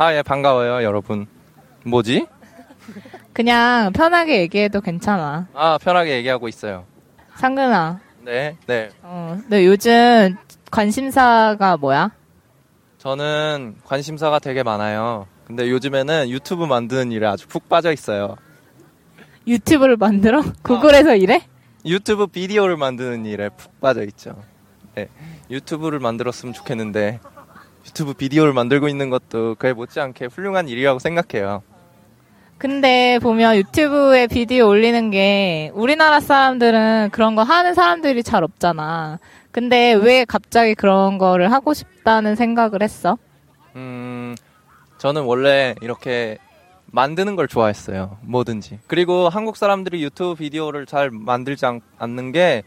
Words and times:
아, 0.00 0.14
예, 0.14 0.22
반가워요, 0.22 0.82
여러분. 0.82 1.26
뭐지? 1.84 2.26
그냥 3.34 3.92
편하게 3.92 4.40
얘기해도 4.40 4.80
괜찮아. 4.80 5.46
아, 5.52 5.76
편하게 5.76 6.16
얘기하고 6.16 6.48
있어요. 6.48 6.86
상근아, 7.34 8.00
네, 8.22 8.56
네. 8.66 8.88
어, 9.02 9.38
너 9.48 9.62
요즘 9.62 10.38
관심사가 10.70 11.76
뭐야? 11.76 12.12
저는 12.96 13.76
관심사가 13.84 14.38
되게 14.38 14.62
많아요. 14.62 15.26
근데 15.46 15.68
요즘에는 15.68 16.30
유튜브 16.30 16.64
만드는 16.64 17.12
일에 17.12 17.26
아주 17.26 17.46
푹 17.46 17.68
빠져 17.68 17.92
있어요. 17.92 18.36
유튜브를 19.46 19.98
만들어? 19.98 20.42
구글에서 20.62 21.14
일해? 21.16 21.42
유튜브 21.84 22.26
비디오를 22.26 22.78
만드는 22.78 23.26
일에 23.26 23.50
푹 23.50 23.78
빠져 23.82 24.02
있죠. 24.04 24.42
네. 24.94 25.08
유튜브를 25.50 25.98
만들었으면 25.98 26.54
좋겠는데 26.54 27.20
유튜브 27.86 28.14
비디오를 28.14 28.52
만들고 28.52 28.88
있는 28.88 29.10
것도 29.10 29.56
그에 29.56 29.72
못지않게 29.72 30.26
훌륭한 30.26 30.68
일이라고 30.68 30.98
생각해요. 30.98 31.62
근데 32.58 33.18
보면 33.22 33.56
유튜브에 33.56 34.26
비디오 34.26 34.68
올리는 34.68 35.10
게 35.10 35.70
우리나라 35.72 36.20
사람들은 36.20 37.08
그런 37.10 37.34
거 37.34 37.42
하는 37.42 37.72
사람들이 37.72 38.22
잘 38.22 38.44
없잖아. 38.44 39.18
근데 39.50 39.94
왜 39.94 40.26
갑자기 40.26 40.74
그런 40.74 41.16
거를 41.16 41.50
하고 41.52 41.72
싶다는 41.72 42.36
생각을 42.36 42.82
했어? 42.82 43.16
음, 43.76 44.36
저는 44.98 45.22
원래 45.22 45.74
이렇게 45.80 46.36
만드는 46.92 47.34
걸 47.36 47.48
좋아했어요. 47.48 48.18
뭐든지. 48.22 48.80
그리고 48.86 49.28
한국 49.28 49.56
사람들이 49.56 50.02
유튜브 50.02 50.34
비디오를 50.34 50.86
잘 50.86 51.10
만들지 51.10 51.64
않, 51.64 51.80
않는 51.98 52.32
게 52.32 52.62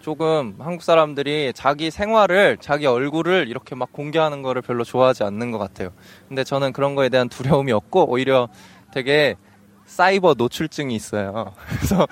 조금 0.00 0.54
한국 0.58 0.82
사람들이 0.82 1.52
자기 1.54 1.90
생활을, 1.90 2.58
자기 2.60 2.86
얼굴을 2.86 3.46
이렇게 3.48 3.74
막 3.74 3.92
공개하는 3.92 4.42
거를 4.42 4.62
별로 4.62 4.84
좋아하지 4.84 5.24
않는 5.24 5.50
것 5.50 5.58
같아요. 5.58 5.90
근데 6.28 6.44
저는 6.44 6.72
그런 6.72 6.94
거에 6.94 7.08
대한 7.08 7.28
두려움이 7.28 7.72
없고 7.72 8.10
오히려 8.10 8.48
되게 8.92 9.36
사이버 9.86 10.34
노출증이 10.34 10.94
있어요. 10.94 11.52
그래서 11.68 12.06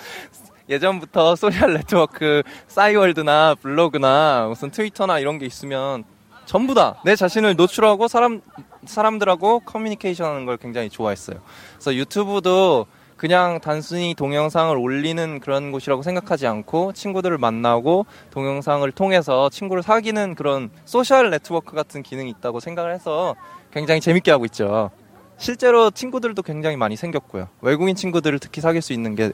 예전부터 0.69 1.37
소셜 1.37 1.75
네트워크, 1.75 2.43
싸이월드나 2.67 3.55
블로그나 3.62 4.47
무슨 4.48 4.71
트위터나 4.71 5.21
이런 5.21 5.39
게 5.39 5.47
있으면 5.47 6.05
전부 6.45 6.75
다 6.75 6.97
내 7.05 7.17
자신을 7.17 7.56
노출하고 7.56 8.09
사람 8.09 8.41
사람들하고 8.84 9.61
커뮤니케이션 9.61 10.27
하는 10.31 10.47
걸 10.47 10.56
굉장히 10.56 10.89
좋아했어요. 10.91 11.39
그래서 11.75 11.95
유튜브도 11.95 12.87
그냥 13.17 13.61
단순히 13.61 14.14
동영상을 14.14 14.77
올리는 14.77 15.41
그런 15.41 15.72
곳이라고 15.72 16.03
생각하지 16.03 16.47
않고 16.47 16.92
친구들을 16.92 17.39
만나고 17.39 18.06
동영상을 18.31 18.91
통해서 18.92 19.48
친구를 19.48 19.83
사귀는 19.83 20.34
그런 20.34 20.70
소셜 20.84 21.31
네트워크 21.31 21.75
같은 21.75 22.03
기능이 22.03 22.31
있다고 22.31 22.61
생각을 22.61 22.92
해서 22.92 23.34
굉장히 23.72 24.00
재밌게 24.00 24.31
하고 24.31 24.44
있죠. 24.44 24.91
실제로 25.39 25.91
친구들도 25.91 26.42
굉장히 26.42 26.77
많이 26.77 26.97
생겼고요. 26.97 27.48
외국인 27.61 27.94
친구들을 27.94 28.39
특히 28.39 28.61
사귈 28.61 28.83
수 28.83 28.92
있는 28.92 29.14
게 29.14 29.33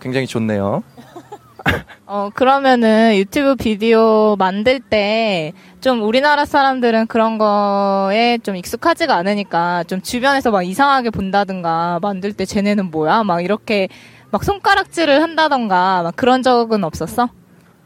굉장히 0.00 0.26
좋네요. 0.26 0.82
어, 2.06 2.30
그러면은 2.34 3.16
유튜브 3.16 3.54
비디오 3.56 4.36
만들 4.38 4.80
때 4.80 5.52
좀 5.82 6.00
우리나라 6.02 6.44
사람들은 6.44 7.08
그런 7.08 7.38
거에 7.38 8.38
좀 8.38 8.54
익숙하지가 8.54 9.16
않으니까 9.16 9.82
좀 9.88 10.00
주변에서 10.00 10.52
막 10.52 10.62
이상하게 10.62 11.10
본다든가 11.10 11.98
만들 12.00 12.32
때 12.32 12.44
쟤네는 12.44 12.92
뭐야? 12.92 13.24
막 13.24 13.40
이렇게 13.42 13.88
막 14.30 14.44
손가락질을 14.44 15.20
한다던가 15.20 16.02
막 16.04 16.14
그런 16.14 16.44
적은 16.44 16.84
없었어? 16.84 17.30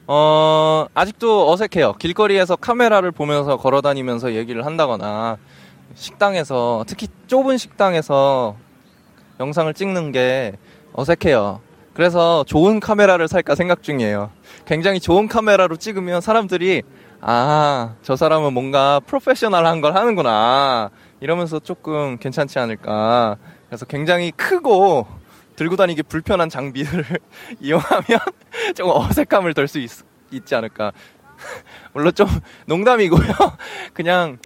어, 0.08 0.84
아직도 0.92 1.50
어색해요. 1.50 1.94
길거리에서 1.94 2.56
카메라를 2.56 3.12
보면서 3.12 3.56
걸어 3.56 3.80
다니면서 3.80 4.34
얘기를 4.34 4.66
한다거나 4.66 5.38
식당에서 5.94 6.84
특히 6.86 7.08
좁은 7.28 7.56
식당에서 7.56 8.56
영상을 9.40 9.72
찍는 9.72 10.12
게 10.12 10.52
어색해요. 10.92 11.62
그래서 11.96 12.44
좋은 12.46 12.78
카메라를 12.78 13.26
살까 13.26 13.54
생각 13.54 13.82
중이에요. 13.82 14.30
굉장히 14.66 15.00
좋은 15.00 15.28
카메라로 15.28 15.76
찍으면 15.76 16.20
사람들이 16.20 16.82
아, 17.22 17.94
저 18.02 18.16
사람은 18.16 18.52
뭔가 18.52 19.00
프로페셔널한 19.00 19.80
걸 19.80 19.94
하는구나. 19.96 20.90
이러면서 21.20 21.58
조금 21.58 22.18
괜찮지 22.18 22.58
않을까. 22.58 23.38
그래서 23.68 23.86
굉장히 23.86 24.30
크고 24.30 25.06
들고 25.56 25.76
다니기 25.76 26.02
불편한 26.02 26.50
장비를 26.50 27.02
이용하면 27.60 28.04
조금 28.76 28.92
어색함을 28.94 29.54
덜 29.54 29.66
수 29.66 29.78
있지 29.78 30.54
않을까. 30.54 30.92
물론 31.94 32.12
좀 32.12 32.28
농담이고요. 32.66 33.32
그냥 33.94 34.36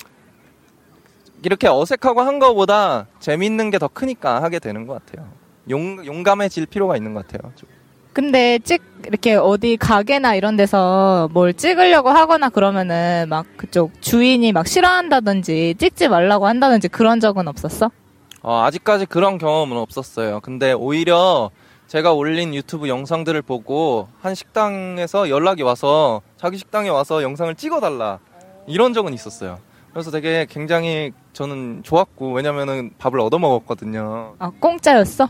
이렇게 1.42 1.66
어색하고 1.66 2.20
한 2.20 2.38
거보다 2.38 3.08
재밌는 3.18 3.70
게 3.70 3.78
더 3.78 3.88
크니까 3.88 4.40
하게 4.40 4.60
되는 4.60 4.86
것 4.86 5.04
같아요. 5.04 5.28
용, 5.70 6.04
용감해질 6.04 6.66
필요가 6.66 6.96
있는 6.96 7.14
것 7.14 7.26
같아요. 7.26 7.52
좀. 7.56 7.68
근데 8.12 8.58
찍 8.58 8.82
이렇게 9.06 9.34
어디 9.34 9.76
가게나 9.76 10.34
이런 10.34 10.56
데서 10.56 11.28
뭘 11.32 11.54
찍으려고 11.54 12.10
하거나 12.10 12.48
그러면은 12.48 13.26
막 13.28 13.46
그쪽 13.56 14.02
주인이 14.02 14.50
막 14.52 14.66
싫어한다든지 14.66 15.76
찍지 15.78 16.08
말라고 16.08 16.46
한다든지 16.46 16.88
그런 16.88 17.20
적은 17.20 17.46
없었어? 17.46 17.90
어, 18.42 18.62
아직까지 18.64 19.06
그런 19.06 19.38
경험은 19.38 19.76
없었어요. 19.76 20.40
근데 20.40 20.72
오히려 20.72 21.50
제가 21.86 22.12
올린 22.12 22.54
유튜브 22.54 22.88
영상들을 22.88 23.42
보고 23.42 24.08
한 24.20 24.34
식당에서 24.34 25.28
연락이 25.28 25.62
와서 25.62 26.20
자기 26.36 26.56
식당에 26.56 26.88
와서 26.88 27.22
영상을 27.22 27.54
찍어달라 27.54 28.18
이런 28.66 28.92
적은 28.92 29.14
있었어요. 29.14 29.58
그래서 29.92 30.10
되게 30.10 30.46
굉장히 30.48 31.12
저는 31.32 31.82
좋았고 31.82 32.32
왜냐면은 32.32 32.92
밥을 32.98 33.18
얻어 33.20 33.38
먹었거든요. 33.38 34.34
아 34.38 34.50
공짜였어? 34.60 35.28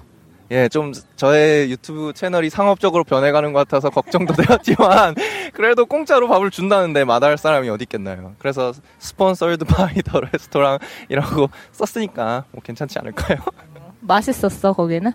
예, 0.53 0.69
좀 0.69 0.93
저의 1.15 1.71
유튜브 1.71 2.13
채널이 2.13 2.51
상업적으로 2.51 3.05
변해가는 3.05 3.53
것 3.53 3.61
같아서 3.61 3.89
걱정도 3.89 4.35
되었지만 4.41 5.15
그래도 5.53 5.87
공짜로 5.87 6.27
밥을 6.29 6.51
준다는데 6.51 7.05
마다할 7.05 7.39
사람이 7.39 7.69
어디 7.69 7.85
있겠나요? 7.85 8.35
그래서 8.39 8.73
Sponsored 8.99 9.65
by 9.65 10.03
the 10.03 10.21
restaurant이라고 10.21 11.51
썼으니까 11.73 12.45
뭐 12.51 12.63
괜찮지 12.63 12.99
않을까요? 12.99 13.39
맛있었어 14.01 14.73
거기는? 14.73 15.13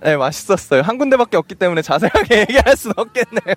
네, 0.00 0.16
맛있었어요. 0.16 0.82
한 0.82 0.96
군데밖에 0.98 1.36
없기 1.36 1.54
때문에 1.56 1.82
자세하게 1.82 2.40
얘기할 2.48 2.76
수는 2.76 2.94
없겠네요. 2.96 3.54